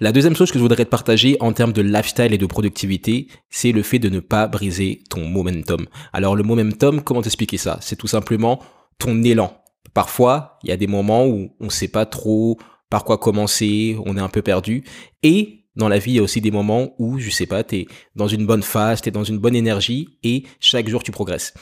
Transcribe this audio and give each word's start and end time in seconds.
La 0.00 0.12
deuxième 0.12 0.34
chose 0.34 0.50
que 0.50 0.58
je 0.58 0.62
voudrais 0.62 0.84
te 0.84 0.90
partager 0.90 1.36
en 1.40 1.52
termes 1.52 1.72
de 1.72 1.82
lifestyle 1.82 2.32
et 2.32 2.38
de 2.38 2.46
productivité, 2.46 3.28
c'est 3.50 3.72
le 3.72 3.82
fait 3.82 3.98
de 3.98 4.08
ne 4.08 4.20
pas 4.20 4.46
briser 4.46 5.02
ton 5.10 5.26
momentum. 5.26 5.86
Alors 6.12 6.34
le 6.34 6.42
momentum, 6.42 7.02
comment 7.02 7.22
t'expliquer 7.22 7.58
ça? 7.58 7.78
C'est 7.80 7.96
tout 7.96 8.06
simplement 8.06 8.60
ton 8.98 9.22
élan. 9.22 9.62
Parfois, 9.94 10.58
il 10.62 10.70
y 10.70 10.72
a 10.72 10.76
des 10.76 10.86
moments 10.86 11.26
où 11.26 11.54
on 11.60 11.66
ne 11.66 11.70
sait 11.70 11.88
pas 11.88 12.06
trop 12.06 12.58
par 12.88 13.04
quoi 13.04 13.18
commencer, 13.18 13.96
on 14.04 14.16
est 14.16 14.20
un 14.20 14.28
peu 14.28 14.42
perdu. 14.42 14.84
Et 15.22 15.66
dans 15.76 15.88
la 15.88 15.98
vie, 15.98 16.12
il 16.12 16.16
y 16.16 16.18
a 16.18 16.22
aussi 16.22 16.40
des 16.40 16.50
moments 16.50 16.94
où, 16.98 17.18
je 17.18 17.30
sais 17.30 17.46
pas, 17.46 17.64
tu 17.64 17.76
es 17.76 17.86
dans 18.16 18.28
une 18.28 18.46
bonne 18.46 18.62
phase, 18.62 19.00
tu 19.00 19.08
es 19.08 19.12
dans 19.12 19.24
une 19.24 19.38
bonne 19.38 19.56
énergie 19.56 20.18
et 20.22 20.44
chaque 20.60 20.88
jour 20.88 21.02
tu 21.02 21.10
progresses. 21.10 21.54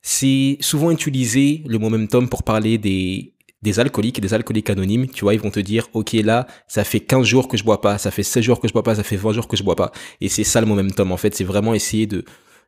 C'est 0.00 0.58
souvent 0.60 0.90
utilisé 0.90 1.62
le 1.66 1.78
momentum 1.78 2.28
pour 2.28 2.42
parler 2.42 2.78
des 2.78 3.33
des 3.64 3.80
alcooliques, 3.80 4.20
des 4.20 4.34
alcooliques 4.34 4.68
anonymes, 4.68 5.08
tu 5.08 5.24
vois, 5.24 5.34
ils 5.34 5.40
vont 5.40 5.50
te 5.50 5.58
dire, 5.58 5.88
OK, 5.94 6.12
là, 6.12 6.46
ça 6.68 6.84
fait 6.84 7.00
15 7.00 7.26
jours 7.26 7.48
que 7.48 7.56
je 7.56 7.64
bois 7.64 7.80
pas, 7.80 7.96
ça 7.96 8.10
fait 8.10 8.22
16 8.22 8.44
jours 8.44 8.60
que 8.60 8.68
je 8.68 8.74
bois 8.74 8.82
pas, 8.82 8.94
ça 8.94 9.02
fait 9.02 9.16
20 9.16 9.32
jours 9.32 9.48
que 9.48 9.56
je 9.56 9.64
bois 9.64 9.74
pas. 9.74 9.90
Et 10.20 10.28
c'est 10.28 10.44
ça 10.44 10.60
le 10.60 10.66
momentum, 10.66 11.10
en 11.10 11.16
fait. 11.16 11.34
C'est 11.34 11.44
vraiment 11.44 11.72
essayer 11.72 12.06
de, 12.06 12.24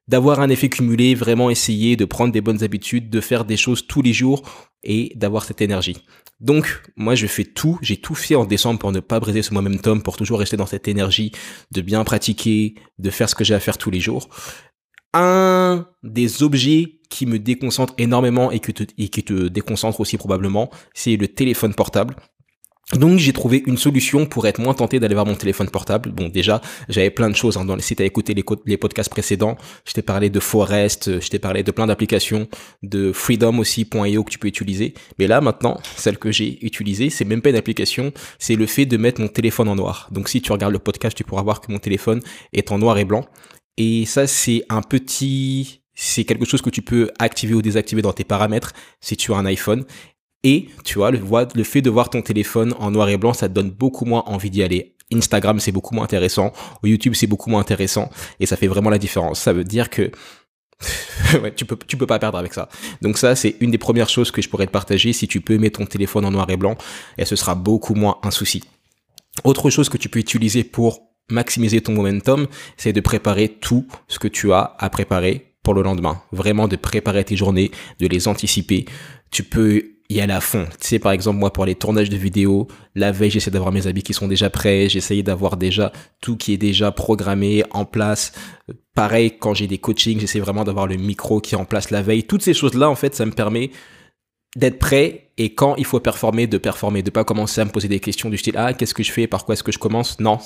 d'avoir 0.08 0.40
un 0.40 0.48
effet 0.48 0.70
cumulé, 0.70 1.14
vraiment 1.14 1.50
essayer 1.50 1.96
de 1.96 2.06
prendre 2.06 2.32
des 2.32 2.40
bonnes 2.40 2.64
habitudes, 2.64 3.10
de 3.10 3.20
faire 3.20 3.44
des 3.44 3.58
choses 3.58 3.86
tous 3.86 4.00
les 4.00 4.14
jours 4.14 4.42
et 4.82 5.12
d'avoir 5.16 5.44
cette 5.44 5.60
énergie. 5.60 5.98
Donc, 6.40 6.82
moi, 6.96 7.14
je 7.14 7.26
fais 7.26 7.44
tout, 7.44 7.78
j'ai 7.82 7.98
tout 7.98 8.14
fait 8.14 8.34
en 8.34 8.46
décembre 8.46 8.78
pour 8.78 8.90
ne 8.90 9.00
pas 9.00 9.20
briser 9.20 9.42
ce 9.42 9.52
momentum, 9.52 10.02
pour 10.02 10.16
toujours 10.16 10.38
rester 10.38 10.56
dans 10.56 10.66
cette 10.66 10.88
énergie, 10.88 11.30
de 11.72 11.82
bien 11.82 12.04
pratiquer, 12.04 12.74
de 12.98 13.10
faire 13.10 13.28
ce 13.28 13.34
que 13.34 13.44
j'ai 13.44 13.54
à 13.54 13.60
faire 13.60 13.76
tous 13.76 13.90
les 13.90 14.00
jours 14.00 14.30
des 16.02 16.42
objets 16.42 17.00
qui 17.08 17.26
me 17.26 17.38
déconcentre 17.38 17.94
énormément 17.98 18.50
et, 18.50 18.60
qui 18.60 18.72
te 19.22 19.48
déconcentre 19.48 20.00
aussi 20.00 20.16
probablement, 20.16 20.70
c'est 20.94 21.16
le 21.16 21.28
téléphone 21.28 21.74
portable. 21.74 22.16
Donc 22.94 23.18
j'ai 23.18 23.32
trouvé 23.32 23.64
une 23.66 23.76
solution 23.76 24.26
pour 24.26 24.46
être 24.46 24.60
moins 24.60 24.72
tenté 24.72 25.00
d'aller 25.00 25.14
voir 25.14 25.26
mon 25.26 25.34
téléphone 25.34 25.68
portable. 25.68 26.12
Bon 26.12 26.28
déjà, 26.28 26.60
j'avais 26.88 27.10
plein 27.10 27.28
de 27.28 27.34
choses 27.34 27.56
hein, 27.56 27.64
dans 27.64 27.74
les 27.74 27.82
sites 27.82 28.00
à 28.00 28.04
écouter 28.04 28.32
les, 28.32 28.44
les 28.64 28.76
podcasts 28.76 29.10
précédents. 29.10 29.56
Je 29.84 29.92
t'ai 29.92 30.02
parlé 30.02 30.30
de 30.30 30.38
Forest, 30.38 31.20
je 31.20 31.28
t'ai 31.28 31.40
parlé 31.40 31.64
de 31.64 31.72
plein 31.72 31.88
d'applications, 31.88 32.46
de 32.84 33.10
Freedom 33.10 33.58
aussi.io 33.58 34.22
que 34.22 34.30
tu 34.30 34.38
peux 34.38 34.46
utiliser. 34.46 34.94
Mais 35.18 35.26
là 35.26 35.40
maintenant, 35.40 35.80
celle 35.96 36.16
que 36.16 36.30
j'ai 36.30 36.64
utilisée, 36.64 37.10
c'est 37.10 37.24
même 37.24 37.42
pas 37.42 37.50
une 37.50 37.56
application, 37.56 38.12
c'est 38.38 38.54
le 38.54 38.66
fait 38.66 38.86
de 38.86 38.96
mettre 38.96 39.20
mon 39.20 39.28
téléphone 39.28 39.68
en 39.68 39.74
noir. 39.74 40.08
Donc 40.12 40.28
si 40.28 40.40
tu 40.40 40.52
regardes 40.52 40.72
le 40.72 40.78
podcast, 40.78 41.16
tu 41.16 41.24
pourras 41.24 41.42
voir 41.42 41.60
que 41.60 41.72
mon 41.72 41.78
téléphone 41.78 42.20
est 42.52 42.70
en 42.70 42.78
noir 42.78 42.98
et 42.98 43.04
blanc. 43.04 43.26
Et 43.76 44.06
ça, 44.06 44.26
c'est 44.26 44.64
un 44.68 44.82
petit, 44.82 45.82
c'est 45.94 46.24
quelque 46.24 46.44
chose 46.44 46.62
que 46.62 46.70
tu 46.70 46.82
peux 46.82 47.10
activer 47.18 47.54
ou 47.54 47.62
désactiver 47.62 48.02
dans 48.02 48.12
tes 48.12 48.24
paramètres 48.24 48.72
si 49.00 49.16
tu 49.16 49.32
as 49.32 49.36
un 49.36 49.46
iPhone. 49.46 49.84
Et 50.42 50.68
tu 50.84 50.98
vois, 50.98 51.10
le, 51.10 51.64
fait 51.64 51.82
de 51.82 51.90
voir 51.90 52.08
ton 52.10 52.22
téléphone 52.22 52.74
en 52.78 52.90
noir 52.90 53.08
et 53.08 53.16
blanc, 53.16 53.32
ça 53.32 53.48
te 53.48 53.54
donne 53.54 53.70
beaucoup 53.70 54.04
moins 54.04 54.22
envie 54.26 54.50
d'y 54.50 54.62
aller. 54.62 54.94
Instagram, 55.12 55.60
c'est 55.60 55.72
beaucoup 55.72 55.94
moins 55.94 56.04
intéressant. 56.04 56.52
Ou 56.82 56.88
YouTube, 56.88 57.14
c'est 57.14 57.26
beaucoup 57.26 57.50
moins 57.50 57.60
intéressant. 57.60 58.10
Et 58.40 58.46
ça 58.46 58.56
fait 58.56 58.66
vraiment 58.66 58.90
la 58.90 58.98
différence. 58.98 59.40
Ça 59.40 59.52
veut 59.52 59.64
dire 59.64 59.90
que 59.90 60.10
tu 61.56 61.64
peux, 61.64 61.76
peux 61.76 62.06
pas 62.06 62.18
perdre 62.18 62.38
avec 62.38 62.54
ça. 62.54 62.68
Donc 63.02 63.18
ça, 63.18 63.34
c'est 63.34 63.56
une 63.60 63.70
des 63.70 63.78
premières 63.78 64.08
choses 64.08 64.30
que 64.30 64.40
je 64.40 64.48
pourrais 64.48 64.66
te 64.66 64.72
partager. 64.72 65.12
Si 65.12 65.26
tu 65.26 65.40
peux 65.40 65.58
mettre 65.58 65.78
ton 65.78 65.86
téléphone 65.86 66.24
en 66.24 66.30
noir 66.30 66.48
et 66.50 66.56
blanc, 66.56 66.76
et 67.18 67.24
ce 67.24 67.36
sera 67.36 67.54
beaucoup 67.54 67.94
moins 67.94 68.18
un 68.22 68.30
souci. 68.30 68.62
Autre 69.44 69.70
chose 69.70 69.88
que 69.88 69.98
tu 69.98 70.08
peux 70.08 70.18
utiliser 70.18 70.64
pour 70.64 71.05
maximiser 71.30 71.80
ton 71.80 71.92
momentum, 71.92 72.46
c'est 72.76 72.92
de 72.92 73.00
préparer 73.00 73.48
tout 73.48 73.86
ce 74.08 74.18
que 74.18 74.28
tu 74.28 74.52
as 74.52 74.74
à 74.78 74.90
préparer 74.90 75.52
pour 75.62 75.74
le 75.74 75.82
lendemain. 75.82 76.22
Vraiment 76.32 76.68
de 76.68 76.76
préparer 76.76 77.24
tes 77.24 77.36
journées, 77.36 77.70
de 77.98 78.06
les 78.06 78.28
anticiper. 78.28 78.84
Tu 79.30 79.42
peux 79.42 79.96
y 80.08 80.20
aller 80.20 80.32
à 80.32 80.40
fond. 80.40 80.66
Tu 80.80 80.86
sais, 80.86 80.98
par 80.98 81.12
exemple, 81.12 81.38
moi, 81.38 81.52
pour 81.52 81.66
les 81.66 81.74
tournages 81.74 82.10
de 82.10 82.16
vidéos, 82.16 82.68
la 82.94 83.10
veille, 83.10 83.30
j'essaie 83.30 83.50
d'avoir 83.50 83.72
mes 83.72 83.88
habits 83.88 84.04
qui 84.04 84.14
sont 84.14 84.28
déjà 84.28 84.50
prêts. 84.50 84.88
J'essaye 84.88 85.22
d'avoir 85.22 85.56
déjà 85.56 85.92
tout 86.20 86.36
qui 86.36 86.52
est 86.52 86.58
déjà 86.58 86.92
programmé, 86.92 87.64
en 87.72 87.84
place. 87.84 88.32
Pareil, 88.94 89.36
quand 89.38 89.54
j'ai 89.54 89.66
des 89.66 89.78
coachings, 89.78 90.20
j'essaie 90.20 90.38
vraiment 90.38 90.62
d'avoir 90.62 90.86
le 90.86 90.96
micro 90.96 91.40
qui 91.40 91.54
est 91.54 91.58
en 91.58 91.64
place 91.64 91.90
la 91.90 92.02
veille. 92.02 92.24
Toutes 92.24 92.42
ces 92.42 92.54
choses-là, 92.54 92.88
en 92.88 92.94
fait, 92.94 93.14
ça 93.14 93.26
me 93.26 93.32
permet 93.32 93.70
d'être 94.56 94.78
prêt 94.78 95.30
et 95.38 95.54
quand 95.54 95.76
il 95.76 95.84
faut 95.84 96.00
performer, 96.00 96.46
de 96.46 96.58
performer, 96.58 97.02
de 97.02 97.10
pas 97.10 97.24
commencer 97.24 97.60
à 97.60 97.64
me 97.64 97.70
poser 97.70 97.88
des 97.88 98.00
questions 98.00 98.30
du 98.30 98.38
style 98.38 98.54
ah 98.56 98.72
qu'est-ce 98.72 98.94
que 98.94 99.02
je 99.02 99.12
fais, 99.12 99.26
par 99.26 99.44
quoi 99.44 99.52
est-ce 99.52 99.62
que 99.62 99.70
je 99.70 99.78
commence? 99.78 100.18
Non, 100.18 100.38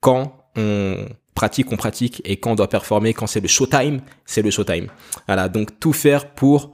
quand 0.00 0.32
on 0.56 1.06
pratique, 1.34 1.70
on 1.70 1.76
pratique 1.76 2.20
et 2.24 2.38
quand 2.38 2.52
on 2.52 2.54
doit 2.56 2.68
performer, 2.68 3.14
quand 3.14 3.26
c'est 3.26 3.40
le 3.40 3.48
showtime, 3.48 4.00
c'est 4.24 4.42
le 4.42 4.50
showtime. 4.50 4.88
Voilà, 5.26 5.48
donc 5.48 5.78
tout 5.78 5.92
faire 5.92 6.34
pour 6.34 6.72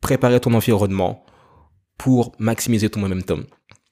préparer 0.00 0.40
ton 0.40 0.54
environnement, 0.54 1.24
pour 1.98 2.32
maximiser 2.38 2.88
ton 2.88 3.00
momentum. 3.00 3.44